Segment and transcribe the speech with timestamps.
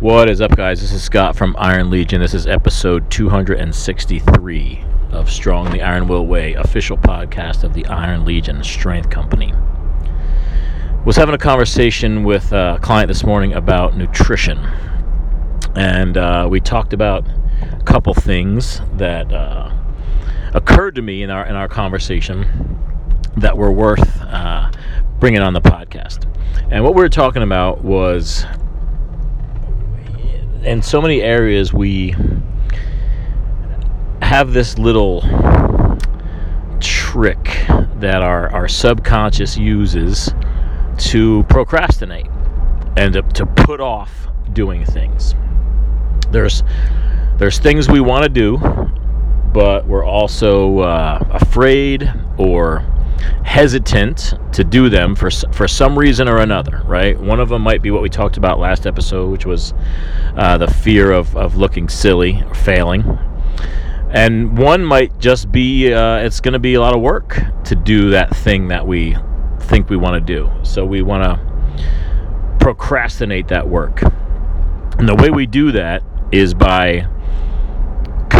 [0.00, 0.80] What is up, guys?
[0.80, 2.20] This is Scott from Iron Legion.
[2.20, 8.24] This is episode 263 of Strong the Iron Will Way, official podcast of the Iron
[8.24, 9.52] Legion Strength Company.
[11.04, 14.58] Was having a conversation with a client this morning about nutrition,
[15.74, 17.26] and uh, we talked about
[17.60, 19.72] a couple things that uh,
[20.54, 22.78] occurred to me in our in our conversation
[23.36, 24.70] that were worth uh,
[25.18, 26.24] bringing on the podcast.
[26.70, 28.46] And what we were talking about was
[30.64, 32.14] in so many areas we
[34.22, 35.22] have this little
[36.80, 37.44] trick
[37.96, 40.32] that our, our subconscious uses
[40.98, 42.26] to procrastinate
[42.96, 45.34] and to, to put off doing things.
[46.30, 46.62] There's
[47.38, 48.58] there's things we want to do,
[49.52, 52.84] but we're also uh, afraid or
[53.44, 57.18] hesitant to do them for for some reason or another, right?
[57.18, 59.74] One of them might be what we talked about last episode, which was
[60.36, 63.18] uh, the fear of, of looking silly or failing.
[64.10, 67.74] And one might just be uh, it's going to be a lot of work to
[67.74, 69.16] do that thing that we
[69.60, 70.50] think we want to do.
[70.62, 74.02] So we want to procrastinate that work.
[74.98, 77.06] And the way we do that is by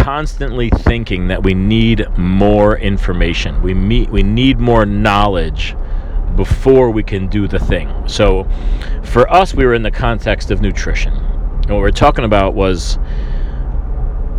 [0.09, 3.61] constantly thinking that we need more information.
[3.61, 5.77] We meet, we need more knowledge
[6.35, 8.09] before we can do the thing.
[8.09, 8.49] So
[9.03, 11.13] for us we were in the context of nutrition.
[11.13, 12.99] And what we are talking about was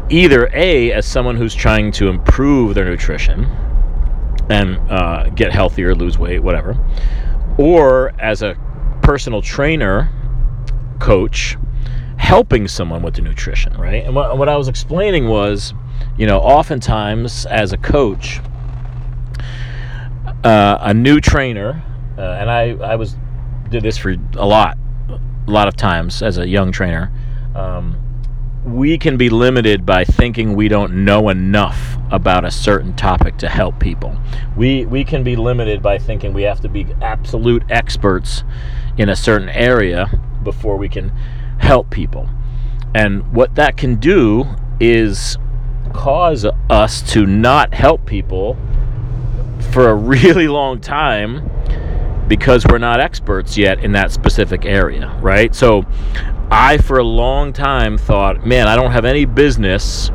[0.10, 3.46] either A as someone who's trying to improve their nutrition
[4.50, 6.76] and uh, get healthier, lose weight, whatever,
[7.60, 8.58] or as a
[9.04, 10.10] personal trainer,
[10.98, 11.58] coach,
[12.20, 14.06] helping someone with the nutrition, right?
[14.06, 15.74] And what, what I was explaining was,
[16.18, 18.42] you know, oftentimes as a coach,
[20.44, 21.82] uh, a new trainer,
[22.18, 23.16] uh, and I, I was
[23.70, 24.78] did this for a lot,
[25.10, 27.10] a lot of times as a young trainer.
[27.56, 27.96] Um,
[28.66, 33.48] we can be limited by thinking we don't know enough about a certain topic to
[33.48, 34.16] help people.
[34.58, 38.44] We we can be limited by thinking we have to be absolute experts
[38.98, 41.12] in a certain area before we can
[41.70, 42.28] help people.
[42.96, 44.44] And what that can do
[44.80, 45.38] is
[45.94, 48.58] cause us to not help people
[49.72, 51.48] for a really long time
[52.28, 55.54] because we're not experts yet in that specific area, right?
[55.54, 55.84] So
[56.50, 60.10] I, for a long time, thought, man, I don't have any business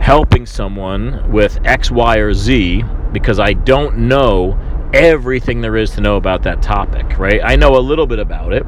[0.00, 2.82] helping someone with X, Y, or Z
[3.12, 4.58] because I don't know
[4.94, 7.42] everything there is to know about that topic, right?
[7.44, 8.64] I know a little bit about it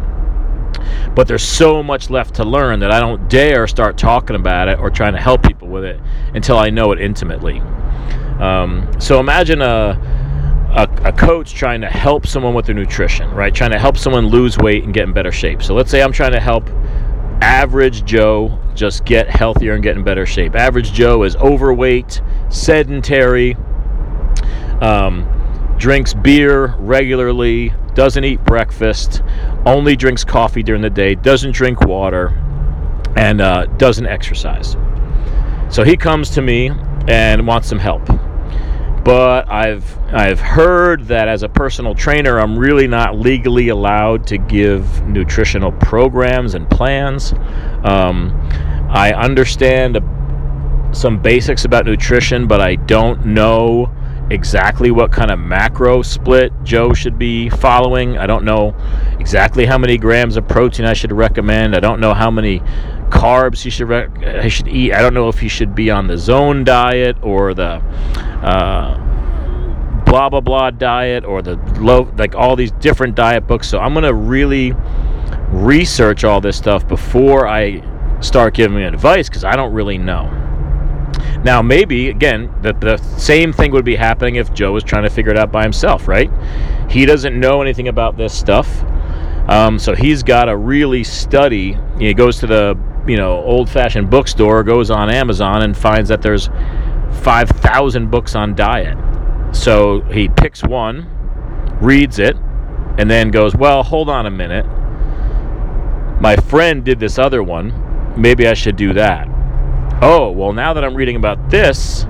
[1.15, 4.78] but there's so much left to learn that I don't dare start talking about it
[4.78, 6.00] or trying to help people with it
[6.34, 7.60] until I know it intimately.
[8.41, 9.98] Um, so imagine a,
[10.75, 13.54] a, a, coach trying to help someone with their nutrition, right?
[13.54, 15.62] Trying to help someone lose weight and get in better shape.
[15.62, 16.71] So let's say I'm trying to help
[17.42, 20.54] average Joe just get healthier and get in better shape.
[20.54, 23.56] Average Joe is overweight, sedentary,
[24.81, 25.27] um,
[25.78, 29.22] drinks beer regularly, doesn't eat breakfast,
[29.66, 32.28] only drinks coffee during the day, doesn't drink water,
[33.16, 34.76] and uh, doesn't exercise.
[35.70, 36.70] So he comes to me
[37.08, 38.06] and wants some help.
[39.04, 44.38] But I've I've heard that as a personal trainer, I'm really not legally allowed to
[44.38, 47.32] give nutritional programs and plans.
[47.84, 48.36] Um,
[48.90, 49.98] I understand
[50.92, 53.90] some basics about nutrition, but I don't know
[54.30, 58.16] exactly what kind of macro split Joe should be following.
[58.16, 58.74] I don't know
[59.18, 61.74] exactly how many grams of protein I should recommend.
[61.74, 62.60] I don't know how many
[63.10, 64.92] carbs he should rec- he should eat.
[64.92, 67.82] I don't know if he should be on the zone diet or the
[68.42, 68.94] uh,
[70.04, 73.68] blah blah blah diet or the low like all these different diet books.
[73.68, 74.74] So I'm gonna really
[75.48, 77.82] research all this stuff before I
[78.20, 80.49] start giving advice because I don't really know.
[81.44, 85.10] Now, maybe, again, the, the same thing would be happening if Joe was trying to
[85.10, 86.30] figure it out by himself, right?
[86.90, 88.82] He doesn't know anything about this stuff.
[89.48, 91.78] Um, so he's got to really study.
[91.98, 96.48] He goes to the you know old-fashioned bookstore, goes on Amazon, and finds that there's
[97.22, 98.98] 5,000 books on diet.
[99.53, 101.09] So he picks one,
[101.80, 102.36] reads it,
[102.98, 104.66] and then goes, "Well, hold on a minute.
[106.20, 107.72] My friend did this other one.
[108.16, 109.29] Maybe I should do that."
[110.02, 112.06] Oh, well, now that I'm reading about this,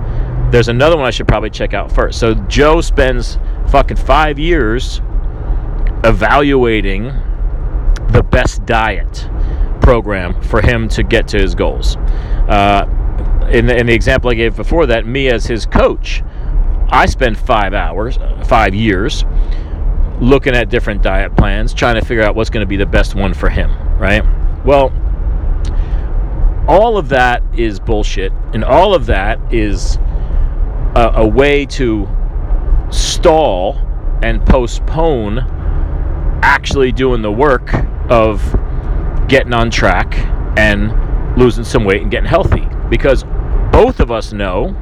[0.50, 2.18] there's another one I should probably check out first.
[2.18, 3.38] So Joe spends
[3.68, 5.00] fucking five years
[6.02, 7.04] evaluating
[8.10, 9.28] the best diet
[9.80, 11.96] program for him to get to his goals.
[11.96, 12.86] Uh,
[13.50, 16.22] in, the, in the example I gave before that, me as his coach,
[16.88, 19.24] I spend five hours, five years
[20.20, 23.14] looking at different diet plans, trying to figure out what's going to be the best
[23.14, 24.24] one for him, right?
[24.64, 24.92] Well,
[26.68, 29.96] all of that is bullshit, and all of that is
[30.94, 32.08] a, a way to
[32.90, 33.78] stall
[34.22, 35.38] and postpone
[36.42, 37.72] actually doing the work
[38.10, 38.42] of
[39.28, 40.14] getting on track
[40.58, 42.66] and losing some weight and getting healthy.
[42.88, 43.24] Because
[43.72, 44.76] both of us know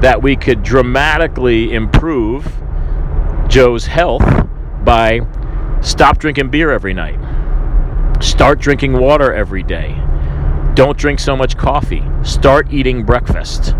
[0.00, 2.60] that we could dramatically improve
[3.48, 4.24] Joe's health
[4.84, 5.20] by
[5.80, 7.18] stop drinking beer every night,
[8.22, 9.92] start drinking water every day,
[10.74, 13.74] don't drink so much coffee, start eating breakfast,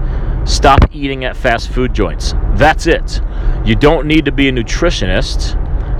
[0.45, 2.35] stop eating at fast food joints.
[2.55, 3.21] That's it.
[3.65, 5.57] You don't need to be a nutritionist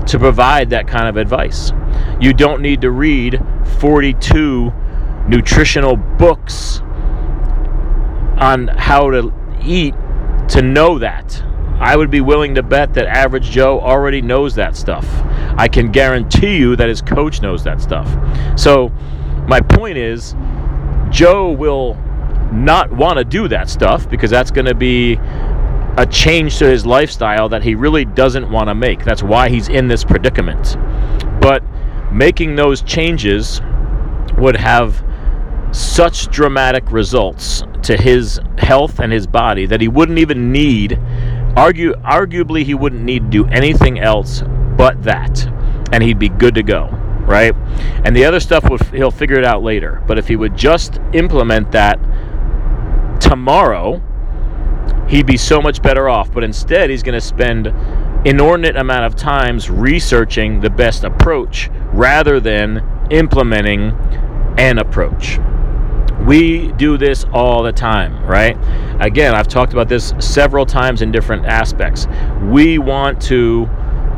[0.07, 1.71] to provide that kind of advice.
[2.19, 3.39] You don't need to read
[3.79, 4.73] 42
[5.27, 6.81] nutritional books
[8.37, 9.33] on how to
[9.63, 9.93] eat
[10.49, 11.43] to know that.
[11.79, 15.07] I would be willing to bet that average Joe already knows that stuff.
[15.57, 18.07] I can guarantee you that his coach knows that stuff.
[18.59, 18.89] So,
[19.47, 20.35] my point is,
[21.11, 21.95] Joe will
[22.51, 25.19] not want to do that stuff because that's going to be
[25.97, 29.03] a change to his lifestyle that he really doesn't want to make.
[29.03, 30.77] That's why he's in this predicament.
[31.41, 31.63] But
[32.11, 33.61] making those changes
[34.37, 35.03] would have
[35.71, 40.99] such dramatic results to his health and his body that he wouldn't even need
[41.55, 44.43] argue arguably he wouldn't need to do anything else
[44.77, 45.47] but that
[45.93, 46.89] and he'd be good to go
[47.31, 47.55] right
[48.05, 50.99] and the other stuff would he'll figure it out later but if he would just
[51.13, 51.97] implement that
[53.21, 54.01] tomorrow
[55.07, 57.67] he'd be so much better off but instead he's going to spend
[58.27, 63.91] inordinate amount of times researching the best approach rather than implementing
[64.57, 65.39] an approach
[66.25, 68.55] we do this all the time, right?
[68.99, 72.07] Again, I've talked about this several times in different aspects.
[72.43, 73.67] We want to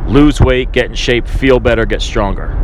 [0.08, 2.60] lose weight, get in shape, feel better, get stronger.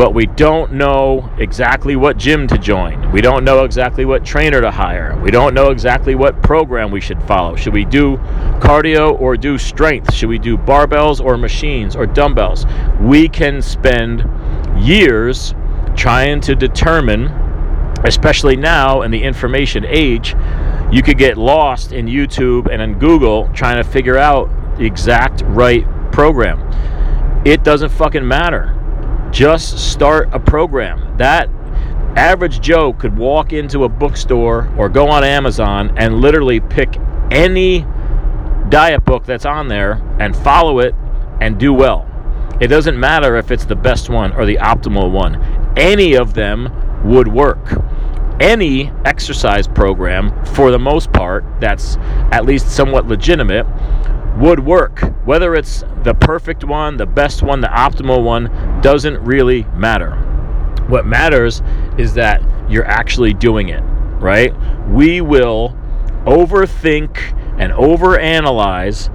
[0.00, 3.12] But we don't know exactly what gym to join.
[3.12, 5.14] We don't know exactly what trainer to hire.
[5.22, 7.54] We don't know exactly what program we should follow.
[7.54, 8.16] Should we do
[8.60, 10.14] cardio or do strength?
[10.14, 12.64] Should we do barbells or machines or dumbbells?
[12.98, 14.24] We can spend
[14.82, 15.54] years
[15.96, 17.26] trying to determine
[18.04, 20.34] especially now in the information age,
[20.90, 24.48] you could get lost in YouTube and in Google trying to figure out
[24.78, 26.58] the exact right program.
[27.44, 28.79] It doesn't fucking matter.
[29.30, 31.16] Just start a program.
[31.16, 31.48] That
[32.16, 36.96] average Joe could walk into a bookstore or go on Amazon and literally pick
[37.30, 37.86] any
[38.68, 40.94] diet book that's on there and follow it
[41.40, 42.06] and do well.
[42.60, 45.36] It doesn't matter if it's the best one or the optimal one.
[45.76, 46.68] Any of them
[47.04, 47.80] would work.
[48.40, 51.96] Any exercise program, for the most part, that's
[52.32, 53.66] at least somewhat legitimate,
[54.38, 55.00] would work.
[55.24, 58.46] Whether it's the perfect one, the best one, the optimal one,
[58.82, 60.16] doesn't really matter.
[60.88, 61.62] What matters
[61.98, 63.80] is that you're actually doing it,
[64.20, 64.54] right?
[64.88, 65.76] We will
[66.24, 67.18] overthink
[67.58, 69.08] and overanalyze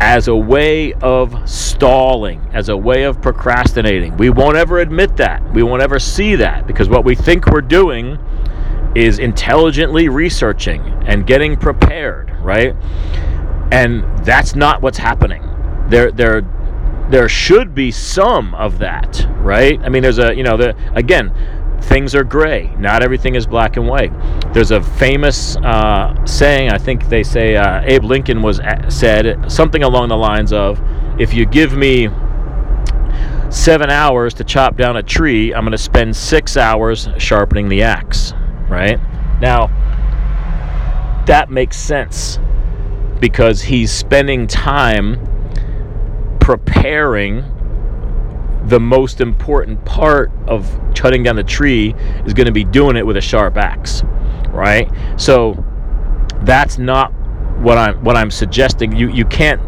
[0.00, 4.16] as a way of stalling, as a way of procrastinating.
[4.16, 5.52] We won't ever admit that.
[5.52, 8.18] We won't ever see that because what we think we're doing
[8.94, 12.74] is intelligently researching and getting prepared, right?
[13.70, 15.48] And that's not what's happening.
[15.88, 16.42] There there
[17.10, 19.80] there should be some of that, right?
[19.82, 21.32] I mean there's a, you know, the again,
[21.82, 22.74] things are gray.
[22.78, 24.12] Not everything is black and white.
[24.52, 26.70] There's a famous uh, saying.
[26.70, 30.80] I think they say uh, Abe Lincoln was said something along the lines of,
[31.18, 32.08] "If you give me
[33.50, 37.82] seven hours to chop down a tree, I'm going to spend six hours sharpening the
[37.82, 38.32] axe."
[38.68, 38.98] Right
[39.40, 39.66] now,
[41.26, 42.38] that makes sense
[43.20, 45.41] because he's spending time
[46.42, 47.44] preparing
[48.66, 51.94] the most important part of cutting down the tree
[52.26, 54.02] is going to be doing it with a sharp axe,
[54.48, 54.90] right?
[55.16, 55.64] So
[56.42, 57.12] that's not
[57.60, 58.94] what I'm what I'm suggesting.
[58.94, 59.60] You you can't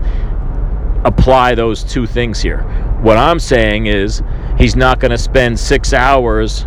[1.07, 2.63] apply those two things here.
[3.03, 4.23] What I'm saying is
[4.59, 6.67] he's not going to spend 6 hours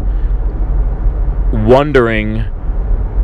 [1.52, 2.46] wondering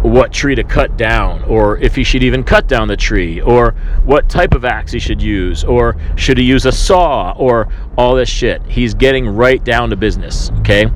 [0.04, 3.72] what tree to cut down, or if he should even cut down the tree, or
[4.04, 8.14] what type of axe he should use, or should he use a saw, or all
[8.16, 8.62] this shit.
[8.68, 10.88] He's getting right down to business, okay?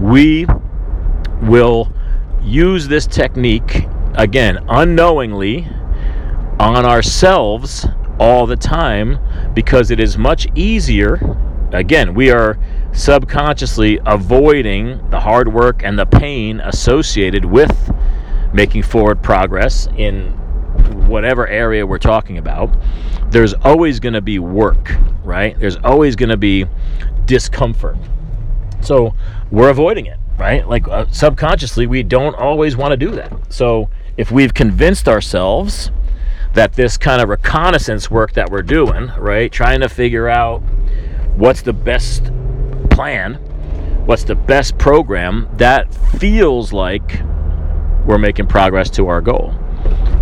[0.00, 0.46] We
[1.42, 1.92] will
[2.42, 5.68] use this technique, again, unknowingly
[6.60, 7.86] on ourselves
[8.20, 9.18] all the time
[9.54, 11.18] because it is much easier.
[11.72, 12.58] Again, we are
[12.92, 17.90] subconsciously avoiding the hard work and the pain associated with
[18.52, 20.30] making forward progress in
[21.06, 22.70] whatever area we're talking about,
[23.30, 24.94] there's always going to be work,
[25.24, 25.58] right?
[25.58, 26.66] There's always going to be
[27.24, 27.96] discomfort.
[28.80, 29.14] So
[29.50, 30.68] we're avoiding it, right?
[30.68, 33.32] Like uh, subconsciously, we don't always want to do that.
[33.52, 35.90] So if we've convinced ourselves
[36.54, 40.58] that this kind of reconnaissance work that we're doing, right, trying to figure out
[41.36, 42.30] what's the best
[42.90, 43.34] plan,
[44.04, 47.22] what's the best program, that feels like
[48.06, 49.54] we're making progress to our goal.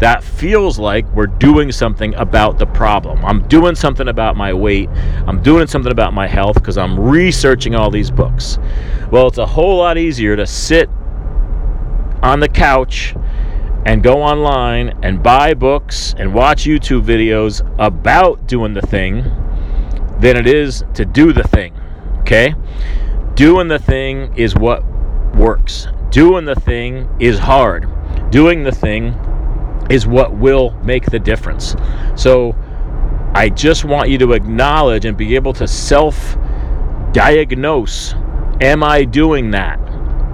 [0.00, 3.22] That feels like we're doing something about the problem.
[3.24, 4.88] I'm doing something about my weight.
[5.26, 8.58] I'm doing something about my health because I'm researching all these books.
[9.10, 10.88] Well, it's a whole lot easier to sit
[12.22, 13.14] on the couch
[13.84, 19.22] and go online and buy books and watch YouTube videos about doing the thing
[20.18, 21.74] than it is to do the thing.
[22.20, 22.54] Okay?
[23.34, 24.84] Doing the thing is what
[25.34, 25.88] works.
[26.10, 27.88] Doing the thing is hard.
[28.30, 29.14] Doing the thing
[29.90, 31.74] is what will make the difference.
[32.16, 32.54] So
[33.34, 36.36] I just want you to acknowledge and be able to self
[37.12, 38.14] diagnose
[38.60, 39.78] Am I doing that?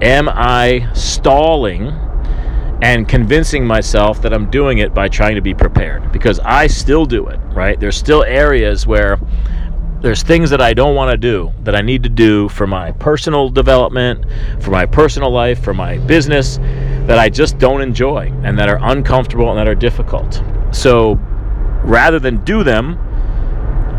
[0.03, 1.87] Am I stalling
[2.81, 6.11] and convincing myself that I'm doing it by trying to be prepared?
[6.11, 7.79] Because I still do it, right?
[7.79, 9.17] There's still areas where
[10.01, 12.91] there's things that I don't want to do that I need to do for my
[12.93, 14.25] personal development,
[14.61, 16.57] for my personal life, for my business
[17.07, 20.41] that I just don't enjoy and that are uncomfortable and that are difficult.
[20.71, 21.15] So
[21.83, 22.99] rather than do them,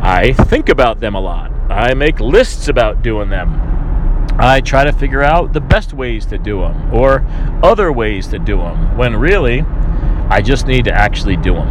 [0.02, 1.50] I think about them a lot.
[1.68, 3.64] I make lists about doing them.
[4.38, 7.26] I try to figure out the best ways to do them or
[7.64, 9.62] other ways to do them when really
[10.30, 11.68] I just need to actually do them.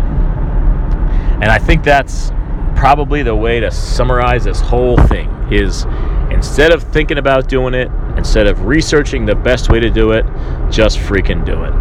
[1.41, 2.31] And I think that's
[2.77, 5.85] probably the way to summarize this whole thing is
[6.31, 10.23] instead of thinking about doing it, instead of researching the best way to do it,
[10.69, 11.73] just freaking do it.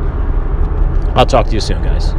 [1.15, 2.12] I'll talk to you soon, guys.